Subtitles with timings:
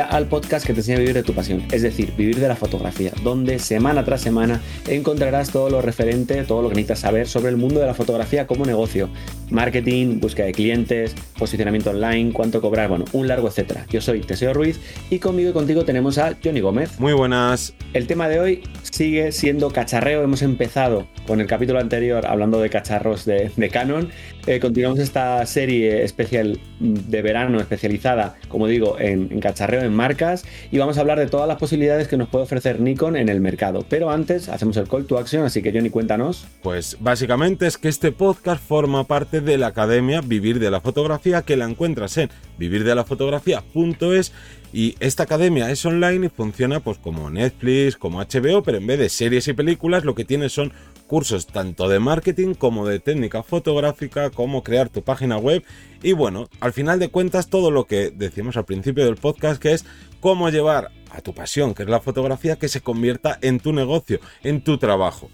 [0.00, 2.56] al podcast que te enseña a vivir de tu pasión, es decir, vivir de la
[2.56, 7.50] fotografía, donde semana tras semana encontrarás todo lo referente, todo lo que necesitas saber sobre
[7.50, 9.08] el mundo de la fotografía como negocio,
[9.52, 13.86] marketing, búsqueda de clientes, posicionamiento online, cuánto cobrar, bueno, un largo etcétera.
[13.90, 14.80] Yo soy Teseo Ruiz
[15.10, 16.98] y conmigo y contigo tenemos a Johnny Gómez.
[16.98, 17.74] Muy buenas.
[17.92, 20.22] El tema de hoy sigue siendo cacharreo.
[20.22, 24.08] Hemos empezado con el capítulo anterior hablando de cacharros de, Canon.
[24.46, 30.44] Eh, continuamos esta serie especial de verano especializada, como digo, en, en, cacharreo en marcas
[30.70, 33.40] y vamos a hablar de todas las posibilidades que nos puede ofrecer Nikon en el
[33.40, 33.84] mercado.
[33.88, 36.46] Pero antes hacemos el call to action, así que Johnny, cuéntanos.
[36.62, 41.42] Pues básicamente es que este podcast forma parte de la academia Vivir de la Fotografía
[41.42, 44.32] que la encuentras en vivirdelafotografía.es
[44.72, 48.98] y esta academia es online y funciona pues como Netflix, como HBO, pero en vez
[48.98, 50.72] de series y películas lo que tiene son
[51.06, 55.62] cursos tanto de marketing como de técnica fotográfica, como crear tu página web
[56.02, 59.72] y bueno, al final de cuentas todo lo que decimos al principio del podcast que
[59.72, 59.84] es
[60.20, 64.20] cómo llevar a tu pasión, que es la fotografía, que se convierta en tu negocio,
[64.42, 65.30] en tu trabajo.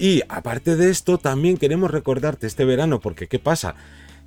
[0.00, 3.74] Y aparte de esto, también queremos recordarte este verano, porque ¿qué pasa?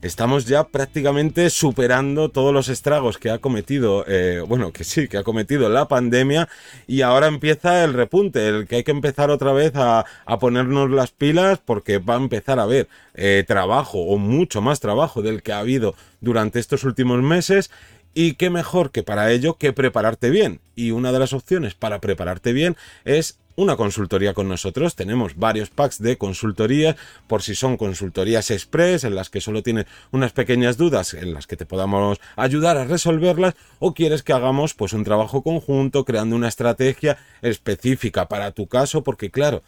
[0.04, 5.18] estamos ya prácticamente superando todos los estragos que ha cometido, eh, bueno, que sí, que
[5.18, 6.50] ha cometido la pandemia
[6.88, 10.06] y ahora empieza el repunte, el que hay que empezar otra vez a,
[10.42, 15.22] ponernos las pilas porque va a empezar a haber eh, trabajo o mucho más trabajo
[15.22, 17.72] del que ha habido durante estos últimos meses
[18.14, 20.60] y qué mejor que para ello que prepararte bien.
[20.76, 24.96] Y una de las opciones para prepararte bien es una consultoría con nosotros.
[24.96, 26.96] Tenemos varios packs de consultoría
[27.28, 31.48] por si son consultorías express en las que solo tienes unas pequeñas dudas en las
[31.48, 36.36] que te podamos ayudar a resolverlas o quieres que hagamos pues un trabajo conjunto creando
[36.36, 39.64] una estrategia específica para tu caso porque claro,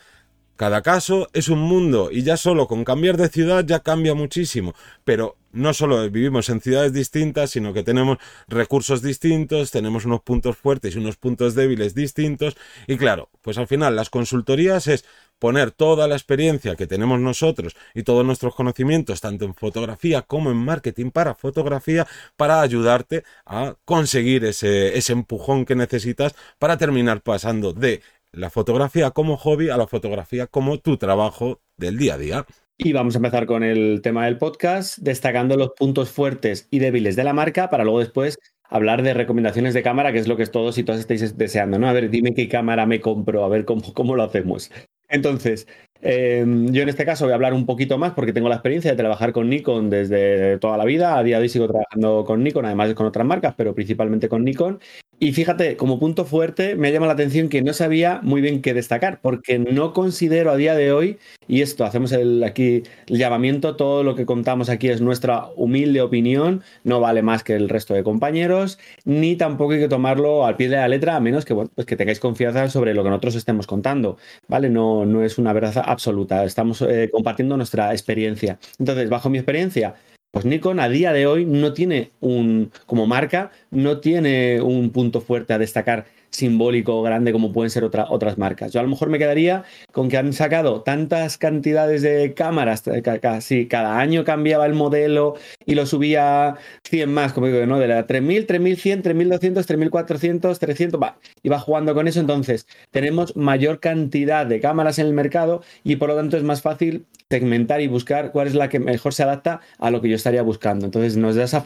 [0.56, 4.74] cada caso es un mundo y ya solo con cambiar de ciudad ya cambia muchísimo,
[5.04, 8.18] pero no solo vivimos en ciudades distintas, sino que tenemos
[8.48, 12.56] recursos distintos, tenemos unos puntos fuertes y unos puntos débiles distintos
[12.88, 15.06] y claro, pues al final las consultorías es
[15.40, 20.52] poner toda la experiencia que tenemos nosotros y todos nuestros conocimientos, tanto en fotografía como
[20.52, 22.08] en marketing para fotografía,
[22.38, 28.02] para ayudarte a conseguir ese, ese empujón que necesitas para terminar pasando de
[28.32, 32.46] la fotografía como hobby a la fotografía como tu trabajo del día a día.
[32.78, 37.16] Y vamos a empezar con el tema del podcast, destacando los puntos fuertes y débiles
[37.16, 40.46] de la marca para luego después hablar de recomendaciones de cámara, que es lo que
[40.48, 41.88] todos y todas estáis deseando, ¿no?
[41.88, 44.72] A ver, dime qué cámara me compro, a ver cómo, cómo lo hacemos.
[45.08, 45.68] Entonces,
[46.02, 48.92] em, yo en este caso voy a hablar un poquito más porque tengo la experiencia
[48.92, 51.18] de trabajar con Nikon desde toda la vida.
[51.18, 54.44] A día de hoy sigo trabajando con Nikon, además con otras marcas, pero principalmente con
[54.44, 54.80] Nikon.
[55.18, 58.74] Y fíjate, como punto fuerte, me llama la atención que no sabía muy bien qué
[58.74, 62.12] destacar, porque no considero a día de hoy, y esto hacemos
[62.46, 67.44] aquí el llamamiento, todo lo que contamos aquí es nuestra humilde opinión, no vale más
[67.46, 71.16] que el resto de compañeros, ni tampoco hay que tomarlo al pie de la letra,
[71.16, 74.18] a menos que, pues que tengáis confianza sobre lo que nosotros estemos contando,
[74.50, 74.70] ¿vale?
[74.70, 78.60] No, no es una verdad absoluta, estamos eh, compartiendo nuestra experiencia.
[78.80, 79.96] Entonces, bajo mi experiencia,
[80.36, 85.22] pues Nikon a día de hoy no tiene un, como marca, no tiene un punto
[85.22, 88.72] fuerte a destacar simbólico grande como pueden ser otras marcas.
[88.72, 92.84] Yo a lo mejor me quedaría con que han sacado tantas cantidades de cámaras,
[93.22, 95.36] casi cada año cambiaba el modelo
[95.66, 97.80] y lo subía 100 más, como digo, ¿no?
[97.80, 102.20] De la 3000, 3100, 3200, 3400, 300, va, y va jugando con eso.
[102.20, 106.62] Entonces, tenemos mayor cantidad de cámaras en el mercado y por lo tanto es más
[106.62, 110.16] fácil segmentar y buscar cuál es la que mejor se adapta a lo que yo
[110.16, 110.86] estaría buscando.
[110.86, 111.62] Entonces nos da esa,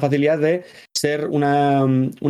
[0.00, 0.64] facilidad de
[1.02, 1.84] ser una,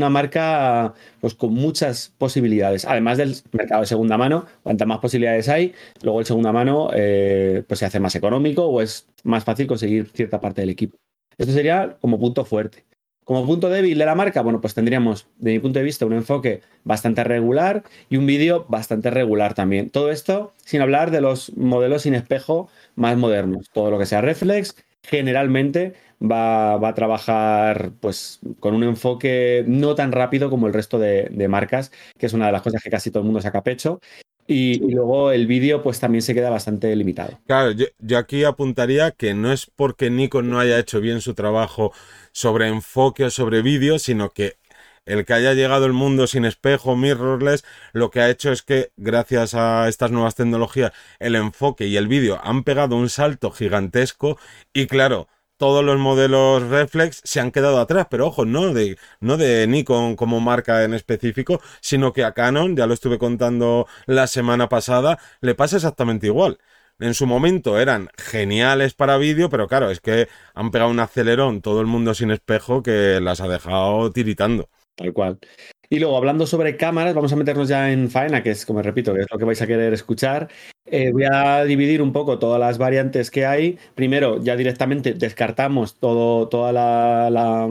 [0.09, 2.87] marca pues, con muchas posibilidades.
[2.87, 7.65] Además del mercado de segunda mano, cuantas más posibilidades hay, luego el segunda mano eh,
[7.69, 10.97] pues se hace más económico o es más fácil conseguir cierta parte del equipo.
[11.37, 12.87] Esto sería como punto fuerte.
[13.25, 16.15] Como punto débil de la marca, bueno, pues tendríamos, de mi punto de vista, un
[16.15, 19.91] enfoque bastante regular y un vídeo bastante regular también.
[19.91, 23.69] Todo esto sin hablar de los modelos sin espejo más modernos.
[23.71, 30.13] Todo lo que sea reflex, generalmente va, a trabajar pues con un enfoque no tan
[30.13, 33.21] rápido como el resto de, marcas, que es una de las cosas que casi todo
[33.21, 34.01] el mundo saca pecho.
[34.47, 37.39] Y, luego el vídeo pues también se queda bastante limitado.
[37.47, 41.93] Claro, yo, aquí apuntaría que no es porque Nikon no haya hecho bien su trabajo
[42.33, 44.57] sobre enfoque o sobre vídeo, sino que
[45.07, 48.93] el que haya llegado el mundo sin espejo, mirrorless, lo que ha hecho es que
[48.97, 54.39] gracias a estas nuevas tecnologías el enfoque y el vídeo han pegado un salto gigantesco
[54.73, 55.29] y claro,
[55.63, 60.17] todos los modelos reflex se han quedado atrás, pero ojo, no de, no de Nikon
[60.17, 65.21] como marca en específico, sino que a Canon, ya lo estuve contando la semana pasada,
[65.41, 66.59] le pasa exactamente igual.
[66.99, 71.63] En su momento eran geniales para vídeo, pero claro, es que han pegado un acelerón
[71.63, 74.69] todo el mundo sin espejo que las ha dejado tiritando.
[74.97, 75.39] Tal cual.
[75.89, 79.13] Y luego, hablando sobre cámaras, vamos a meternos ya en faena, que es, como repito,
[79.13, 80.49] que es lo que vais a querer escuchar.
[80.87, 83.79] Eh, voy a dividir un poco todas las variantes que hay.
[83.95, 87.69] Primero, ya directamente descartamos todo, toda la,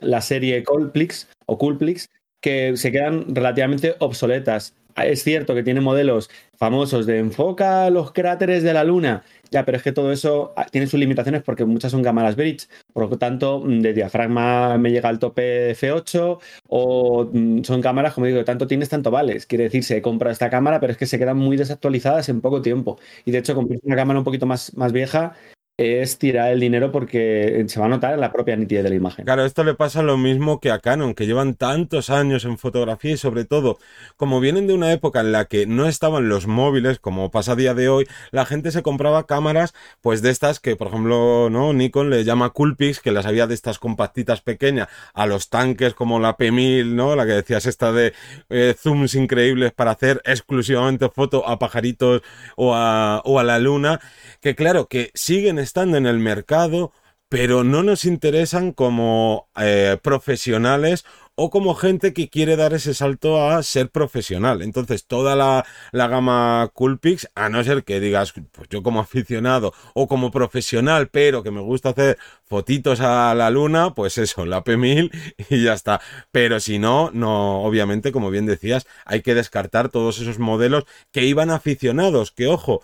[0.00, 2.08] la, serie Coolplix o Coolplix,
[2.40, 4.74] que se quedan relativamente obsoletas.
[4.96, 9.76] Es cierto que tiene modelos famosos de enfoca los cráteres de la Luna ya, pero
[9.76, 13.18] es que todo eso ah, tiene sus limitaciones porque muchas son cámaras bridge, por lo
[13.18, 16.38] tanto, mm, de diafragma me llega al tope F8
[16.68, 19.46] o mm, son cámaras, como digo, tanto tienes, tanto vales.
[19.46, 22.62] Quiere decir, se compra esta cámara, pero es que se quedan muy desactualizadas en poco
[22.62, 22.98] tiempo.
[23.24, 25.34] Y de hecho, comprar una cámara un poquito más, más vieja
[25.78, 28.96] es tirar el dinero porque se va a notar en la propia nitidez de la
[28.96, 29.24] imagen.
[29.24, 33.12] Claro, esto le pasa lo mismo que a Canon, que llevan tantos años en fotografía
[33.12, 33.78] y sobre todo,
[34.16, 37.56] como vienen de una época en la que no estaban los móviles, como pasa a
[37.56, 41.72] día de hoy, la gente se compraba cámaras, pues de estas que, por ejemplo, ¿no?
[41.72, 46.18] Nikon le llama Coolpix, que las había de estas compactitas pequeñas, a los tanques como
[46.18, 47.14] la P1000, ¿no?
[47.14, 48.14] La que decías esta de
[48.50, 52.22] eh, zooms increíbles para hacer exclusivamente foto a pajaritos
[52.56, 54.00] o a, o a la luna,
[54.40, 56.92] que claro, que siguen estando en el mercado,
[57.28, 61.04] pero no nos interesan como eh, profesionales
[61.40, 64.60] o como gente que quiere dar ese salto a ser profesional.
[64.60, 69.72] Entonces, toda la, la, gama Coolpix, a no ser que digas, pues yo como aficionado
[69.94, 74.64] o como profesional, pero que me gusta hacer fotitos a la luna, pues eso, la
[74.64, 75.12] P1000
[75.50, 76.00] y ya está.
[76.32, 81.24] Pero si no, no, obviamente, como bien decías, hay que descartar todos esos modelos que
[81.24, 82.82] iban aficionados, que ojo,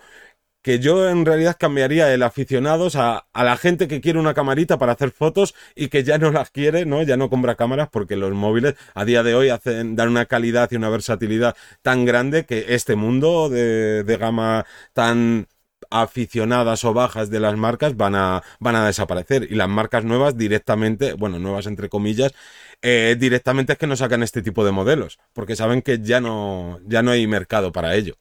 [0.65, 4.79] que yo en realidad cambiaría el aficionados a, a, la gente que quiere una camarita
[4.79, 7.03] para hacer fotos y que ya no las quiere, ¿no?
[7.03, 10.67] Ya no compra cámaras porque los móviles a día de hoy hacen, dan una calidad
[10.71, 15.47] y una versatilidad tan grande que este mundo de, de gama tan
[15.91, 20.35] aficionadas o bajas de las marcas van a, van a desaparecer y las marcas nuevas
[20.35, 22.33] directamente, bueno, nuevas entre comillas,
[22.81, 26.79] eh, directamente es que no sacan este tipo de modelos porque saben que ya no,
[26.87, 28.15] ya no hay mercado para ello.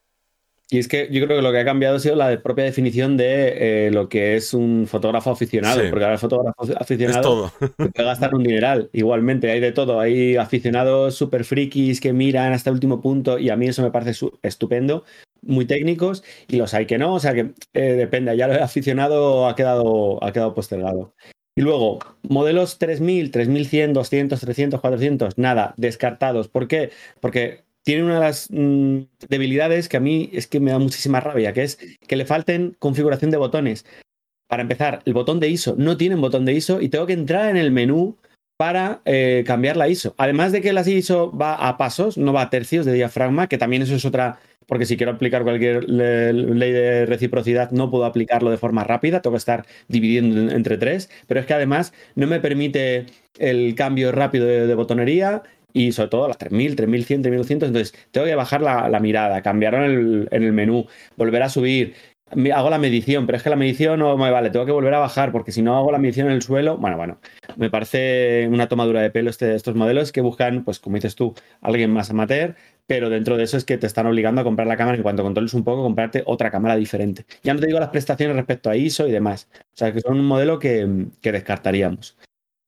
[0.70, 3.16] Y es que yo creo que lo que ha cambiado ha sido la propia definición
[3.16, 8.34] de eh, lo que es un fotógrafo aficionado, porque ahora el fotógrafo aficionado puede gastar
[8.34, 8.88] un dineral.
[8.93, 10.00] Igualmente, hay de todo.
[10.00, 13.90] Hay aficionados super frikis que miran hasta el último punto y a mí eso me
[13.90, 15.05] parece estupendo,
[15.43, 18.34] muy técnicos, y los hay que no, o sea que eh, depende.
[18.37, 21.14] Ya lo aficionado ha quedado, ha quedado postergado.
[21.56, 26.49] Y luego, modelos 3000, 3100, 200, 300, 400, nada, descartados.
[26.49, 26.90] ¿Por qué?
[27.20, 28.98] Porque tiene una de las mm,
[29.28, 31.78] debilidades que a mí es que me da muchísima rabia, que es
[32.08, 33.84] que le falten configuración de botones.
[34.48, 37.12] Para empezar, el botón de ISO no tiene un botón de ISO y tengo que
[37.12, 38.16] entrar en el menú
[38.56, 40.14] para eh, cambiar la ISO.
[40.16, 43.58] Además de que la ISO va a pasos, no va a tercios de diafragma, que
[43.58, 48.50] también eso es otra, porque si quiero aplicar cualquier ley de reciprocidad no puedo aplicarlo
[48.50, 52.40] de forma rápida, tengo que estar dividiendo entre tres, pero es que además no me
[52.40, 53.06] permite
[53.38, 55.42] el cambio rápido de botonería
[55.75, 57.69] y sobre todo las 3000, 3100, 3200.
[57.69, 60.87] Entonces, tengo que bajar la, mirada, cambiar en el, en el, menú,
[61.17, 61.94] volver a subir.
[62.55, 64.99] Hago la medición, pero es que la medición no me vale, tengo que volver a
[64.99, 67.21] bajar porque si no hago la medición en el suelo, bueno, bueno,
[67.56, 71.35] me parece una tomadura de pelo este, estos modelos que buscan, pues como dices tú,
[71.61, 72.56] alguien más amateur,
[72.87, 75.22] pero dentro de eso es que te están obligando a comprar la cámara y cuando
[75.22, 77.25] controles un poco, comprarte otra cámara diferente.
[77.43, 80.19] Ya no te digo las prestaciones respecto a ISO y demás, o sea que son
[80.19, 82.17] un modelo que, que descartaríamos.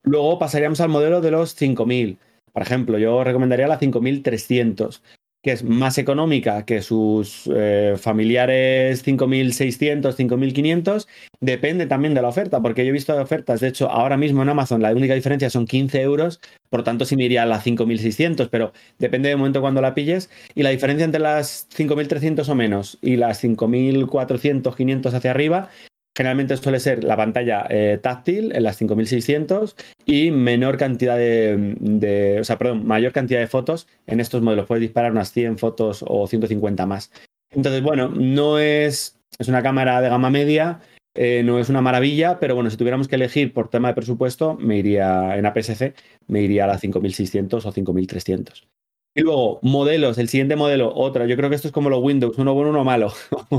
[0.03, 2.19] Luego pasaríamos al modelo de los 5000.
[2.57, 5.03] Por ejemplo, yo recomendaría la 5300,
[5.43, 11.07] que es más económica que sus eh, familiares 5600, 5500.
[11.41, 14.49] Depende también de la oferta, porque yo he visto ofertas, de hecho, ahora mismo en
[14.49, 18.49] Amazon la única diferencia son 15 euros, por tanto sí me iría a la 5600,
[18.49, 20.31] pero depende del momento cuando la pilles.
[20.55, 25.69] Y la diferencia entre las 5300 o menos y las 5400, 500 hacia arriba
[26.17, 32.45] Generalmente suele ser la pantalla eh, táctil en las 5600 y menor cantidad de, o
[32.45, 34.65] sea, perdón, mayor cantidad de fotos en estos modelos.
[34.67, 37.13] Puedes disparar unas 100 fotos o 150 más.
[37.51, 40.81] Entonces, bueno, no es, es una cámara de gama media,
[41.15, 44.55] eh, no es una maravilla, pero bueno, si tuviéramos que elegir por tema de presupuesto,
[44.55, 45.93] me iría en APS-C,
[46.29, 48.67] me iría a la 5600 o 5300.
[49.15, 51.27] Y luego, modelos, el siguiente modelo, otra.
[51.27, 53.13] Yo creo que esto es como los Windows, uno bueno, uno malo.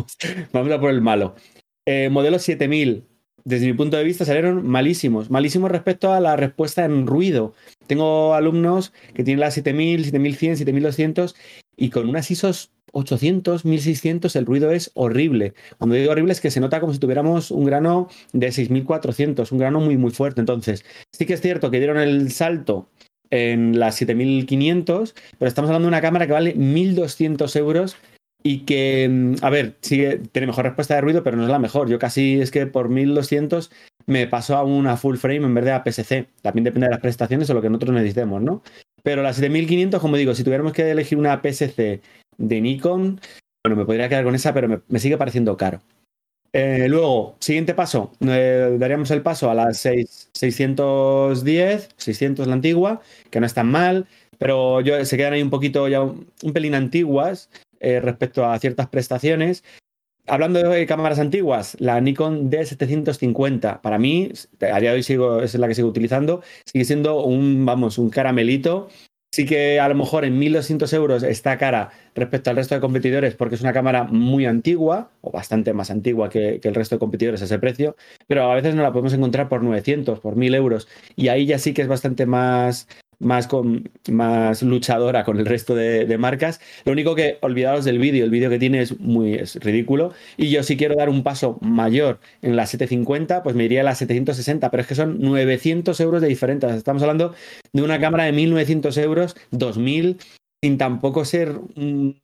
[0.54, 1.36] Vamos a por el malo.
[1.88, 3.06] Eh, modelo 7000,
[3.46, 5.30] desde mi punto de vista, salieron malísimos.
[5.32, 7.54] Malísimos respecto a la respuesta en ruido.
[7.88, 11.36] Tengo alumnos que tienen la 7000, 7100, 7200
[11.78, 15.54] y con unas ISOs 800, 1600 el ruido es horrible.
[15.78, 19.58] Cuando digo horrible es que se nota como si tuviéramos un grano de 6400, un
[19.58, 20.42] grano muy muy fuerte.
[20.42, 22.90] Entonces, sí que es cierto que dieron el salto
[23.30, 27.96] en las 7500, pero estamos hablando de una cámara que vale 1200 euros
[28.44, 31.60] y que, mm, a ver, sigue, tiene mejor respuesta de ruido, pero no es la
[31.60, 31.90] mejor.
[31.90, 33.72] Yo casi es que por 1200
[34.06, 36.28] me paso a una full frame en vez de a PSC.
[36.42, 38.64] También depende de las prestaciones o lo que nosotros necesitemos, ¿no?
[39.04, 42.02] Pero la 7500, como digo, si tuviéramos que elegir una PSC
[42.38, 43.20] de Nikon,
[43.64, 45.82] bueno, me podría quedar con esa, pero me, sigue pareciendo caro.
[46.54, 53.42] Eh, luego, siguiente paso, eh, daríamos el paso a la 610, 600 la antigua, que
[53.42, 57.50] no es tan mal, pero yo, se quedan ahí un poquito ya un, pelín antiguas
[57.80, 59.64] eh, respecto a ciertas prestaciones.
[60.30, 64.30] Hablando de cámaras antiguas, la Nikon D750, para mí,
[64.60, 68.10] a día de hoy sigo, es la que sigo utilizando, sigue siendo un, vamos, un
[68.10, 68.90] caramelito.
[69.32, 73.36] Sí que a lo mejor en 1.200 euros está cara respecto al resto de competidores
[73.36, 77.00] porque es una cámara muy antigua o bastante más antigua que, que, el resto de
[77.00, 77.96] competidores a ese precio,
[78.28, 81.60] pero a veces no la podemos encontrar por 900, por 1.000 euros y ahí ya
[81.60, 82.88] sí que es bastante más,
[83.20, 86.60] más, con, más luchadora con el resto de, marcas.
[86.86, 90.14] Lo único que olvidaros del vídeo, el vídeo que tiene es muy ridículo.
[90.38, 93.84] Y yo si quiero dar un paso mayor en la 750, pues me iría a
[93.84, 96.74] la 760, pero es que son 900 euros de diferencia.
[96.76, 97.34] Estamos hablando
[97.74, 100.18] de una cámara de 1900 euros, 2000,
[100.62, 102.20] sin tampoco ser un,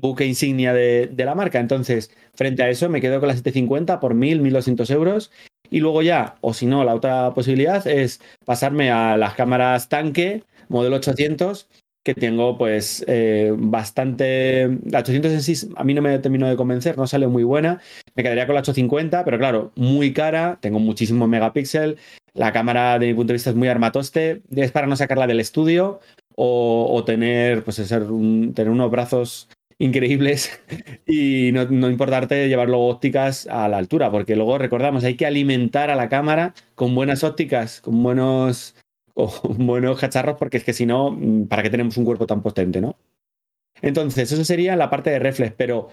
[0.00, 1.58] buque insignia de, de, la marca.
[1.58, 5.30] Entonces, frente a eso, me quedo con la 750 por 1000, 1200 euros
[5.70, 10.42] y luego ya, o si no, la otra posibilidad es pasarme a las cámaras tanque,
[10.68, 11.68] modelo 800,
[12.02, 14.78] que tengo pues eh, bastante...
[14.86, 17.80] La 800 en sí a mí no me terminó de convencer, no sale muy buena.
[18.14, 21.98] Me quedaría con la 850, pero claro, muy cara, tengo muchísimos megapíxeles.
[22.32, 24.42] La cámara, de mi punto de vista, es muy armatoste.
[24.54, 26.00] Es para no sacarla del estudio
[26.36, 28.06] o, tener, pues, ser
[28.54, 29.48] tener unos brazos
[29.80, 30.60] increíbles
[31.06, 35.96] y no, importarte llevarlo ópticas a la altura, porque luego recordamos, hay que alimentar a
[35.96, 38.76] la cámara con buenas ópticas, con buenos,
[39.42, 42.80] buenos cacharros, porque es que si no, mm, ¿para qué tenemos un cuerpo tan potente,
[42.80, 42.96] no?
[43.82, 45.88] Entonces, eso sería la parte de reflex, pero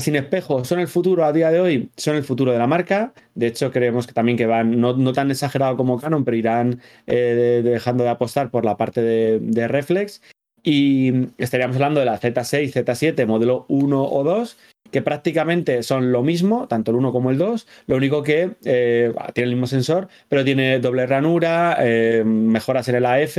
[0.00, 3.12] sin espejo son el futuro a día de hoy, son el futuro de la marca.
[3.34, 7.60] De hecho, creemos que también que van, no, tan exagerado como Canon, pero irán eh,
[7.62, 10.22] dejando de apostar por la parte de, de reflex.
[10.70, 14.58] Y estaríamos hablando de la Z6, Z7, modelo 1 o 2,
[14.90, 19.10] que prácticamente son lo mismo, tanto el 1 como el 2, lo único que eh,
[19.32, 23.38] tiene el mismo sensor, pero tiene doble ranura, eh, mejoras en el AF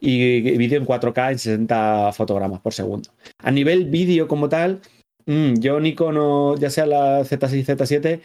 [0.00, 3.10] y vídeo en 4K en 60 fotogramas por segundo.
[3.42, 4.80] A nivel vídeo como tal,
[5.26, 8.20] mm, yo Nikon, ya sea la Z6, Z7,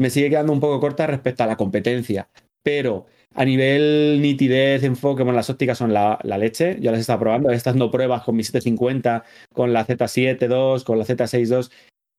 [0.00, 2.28] me sigue quedando un poco corta respecto a la competencia,
[2.64, 6.78] pero a nivel nitidez, enfoque, bueno, las ópticas son la, leche.
[6.80, 10.42] Yo las he estado probando, he estado dando pruebas con mi 750, con la Z7
[10.42, 11.68] II, con la Z6 II.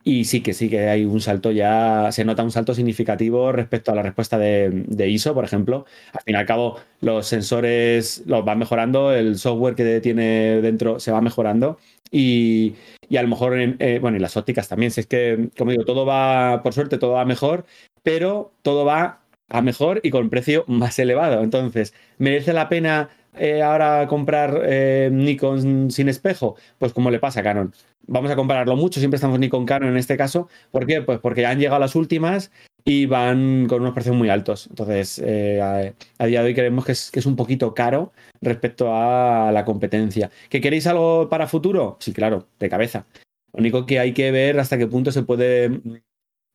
[0.03, 3.91] Y sí que sí que hay un salto ya, se nota un salto significativo respecto
[3.91, 5.85] a la respuesta de, ISO, por ejemplo.
[6.13, 10.99] Al fin y al cabo, los sensores los van mejorando, el software que tiene dentro
[10.99, 11.77] se va mejorando.
[12.09, 12.75] Y,
[13.15, 14.91] a lo mejor, eh, bueno, y las ópticas también.
[14.91, 17.65] Si es que, como digo, todo va, por suerte, todo va mejor,
[18.03, 19.20] pero todo va
[19.51, 21.43] a mejor y con precio más elevado.
[21.43, 26.55] Entonces, ¿merece la pena eh, ahora comprar eh, Nikon sin espejo?
[26.79, 27.73] Pues como le pasa a Canon.
[28.07, 30.47] Vamos a compararlo mucho, siempre estamos Nikon Canon en este caso.
[30.71, 31.01] ¿Por qué?
[31.01, 32.51] Pues porque han llegado las últimas
[32.83, 34.67] y van con unos precios muy altos.
[34.67, 38.89] Entonces, eh, a, día de hoy creemos que es, que es un poquito caro respecto
[38.93, 40.31] a la competencia.
[40.49, 41.97] ¿Que queréis algo para futuro?
[41.99, 43.05] Sí, claro, de cabeza.
[43.53, 45.81] Lo único que hay que ver hasta qué punto se puede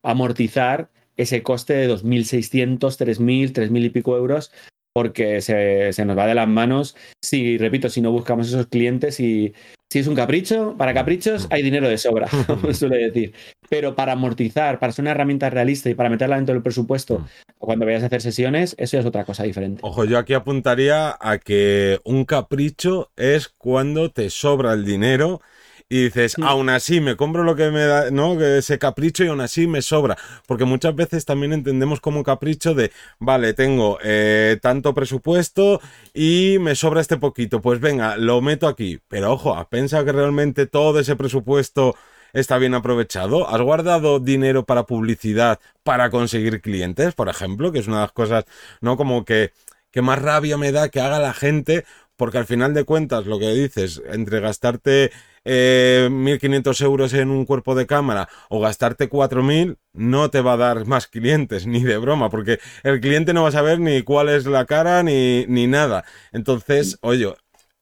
[0.03, 4.51] amortizar ese coste de 2.600, 3.000, 3.000 y pico euros,
[4.93, 6.95] porque se, nos va de las manos.
[7.21, 9.53] Si, repito, si no buscamos esos clientes y
[9.91, 13.33] si es un capricho, para caprichos hay dinero de sobra, como suele decir.
[13.69, 17.25] Pero para amortizar, para ser una herramienta realista y para meterla dentro del presupuesto, mm.
[17.59, 19.81] cuando vayas a hacer sesiones, eso es otra cosa diferente.
[19.83, 25.41] Ojo, yo aquí apuntaría a que un capricho es cuando te sobra el dinero
[25.89, 28.39] y dices, aún así me compro lo que me da, ¿no?
[28.41, 30.17] Ese capricho y aún así me sobra.
[30.45, 35.79] Porque muchas veces también entendemos como capricho de, vale, tengo eh, tanto presupuesto
[36.13, 38.99] y me sobra este poquito, pues venga, lo meto aquí.
[39.07, 41.95] Pero ojo, ¿has pensado que realmente todo ese presupuesto
[42.33, 43.47] está bien aprovechado?
[43.47, 47.71] ¿Has guardado dinero para publicidad para conseguir clientes, por ejemplo?
[47.71, 48.43] Que es una de las cosas,
[48.81, 48.97] ¿no?
[48.97, 49.53] Como que,
[49.91, 51.85] que más rabia me da que haga la gente
[52.17, 55.11] porque al final de cuentas lo que dices, entre gastarte
[55.45, 60.57] eh, 1.500 euros en un cuerpo de cámara o gastarte 4.000, no te va a
[60.57, 64.29] dar más clientes, ni de broma, porque el cliente no va a saber ni cuál
[64.29, 66.03] es la cara ni, ni nada.
[66.33, 67.33] Entonces, oye,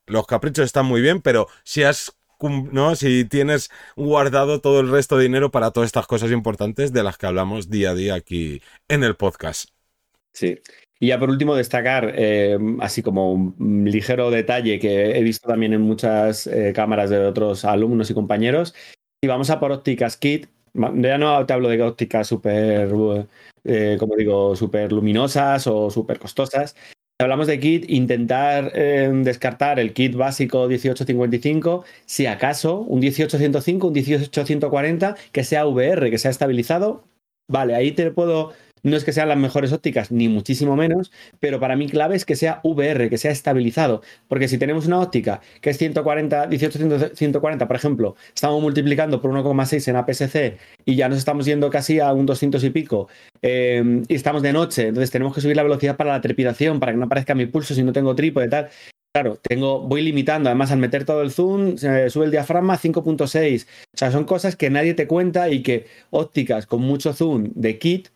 [0.05, 2.95] los caprichos están muy bien, pero si has ¿no?
[2.95, 7.17] Si tienes guardado todo el resto de dinero para todas estas cosas importantes de las
[7.17, 9.69] que hablamos día a día aquí en el podcast.
[10.33, 10.59] Sí.
[10.99, 15.73] Y ya por último destacar, eh, así como un ligero detalle que he visto también
[15.73, 18.73] en muchas eh, cámaras de otros alumnos y compañeros,
[19.21, 22.89] y vamos a por ópticas kit, ya no te hablo de ópticas súper,
[23.65, 26.75] eh, como digo, súper luminosas o súper costosas,
[27.19, 35.15] hablamos de kit, intentar descartar el kit básico 1855, si acaso un 18105, un 18140
[35.33, 37.03] que sea VR, que sea estabilizado.
[37.47, 38.53] Vale, ahí te puedo
[38.85, 42.23] no es que sean las mejores ópticas, ni muchísimo menos, pero para mí clave es
[42.23, 44.03] que sea VR, que sea estabilizado.
[44.27, 49.31] Porque si tenemos una óptica que es 140, 18 140, por ejemplo, estamos multiplicando por
[49.31, 53.09] 1,6 en APS-C y ya nos estamos yendo casi a un 200 y pico,
[53.41, 56.91] em, y estamos de noche, entonces tenemos que subir la velocidad para la trepidación, para
[56.91, 58.69] que no aparezca mi pulso si no tengo trípode y tal.
[59.15, 60.49] Claro, tengo, voy limitando.
[60.49, 63.65] Además, al meter todo el zoom, se sube el diafragma 5.6.
[63.65, 67.79] O sea, son cosas que nadie te cuenta y que ópticas con mucho zoom de
[67.79, 68.09] kit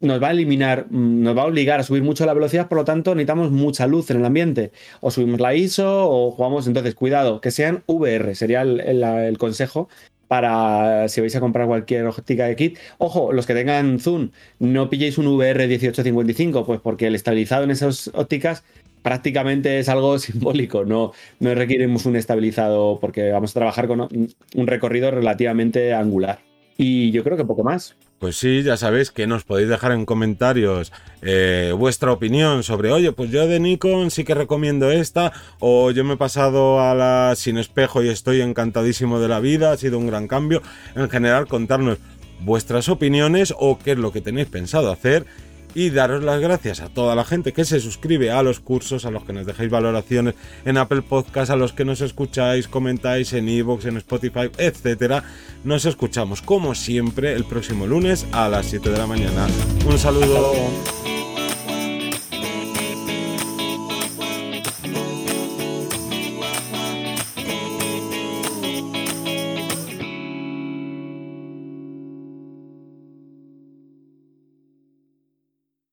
[0.00, 2.78] nos va a eliminar, mm, nos va a obligar a subir mucho la velocidad, por
[2.78, 4.72] lo tanto necesitamos mucha luz en el ambiente.
[5.00, 9.88] O subimos la ISO o jugamos, entonces cuidado, que sean VR, sería el, consejo
[10.28, 12.78] para si vais a comprar cualquier óptica de kit.
[12.98, 17.70] Ojo, los que tengan zoom, no pilléis un VR 1855, pues porque el estabilizado en
[17.70, 18.64] esas ópticas
[19.02, 24.66] prácticamente es algo simbólico, no, no requerimos un estabilizado porque vamos a trabajar con un
[24.66, 26.40] recorrido relativamente angular.
[26.78, 27.96] Y yo creo que poco más.
[28.18, 30.92] Pues sí, ya sabéis que nos podéis dejar en comentarios
[31.22, 36.04] eh, vuestra opinión sobre, oye, pues yo de Nikon sí que recomiendo esta, o yo
[36.04, 39.98] me he pasado a la sin espejo y estoy encantadísimo de la vida, ha sido
[39.98, 40.62] un gran cambio.
[40.94, 41.98] En general, contarnos
[42.40, 45.26] vuestras opiniones o qué es lo que tenéis pensado hacer
[45.76, 49.10] y daros las gracias a toda la gente que se suscribe a los cursos, a
[49.10, 53.46] los que nos dejáis valoraciones en Apple Podcast, a los que nos escucháis, comentáis en
[53.46, 55.22] Evox, en Spotify, etcétera.
[55.64, 59.46] Nos escuchamos como siempre el próximo lunes a las 7 de la mañana.
[59.86, 60.95] Un saludo.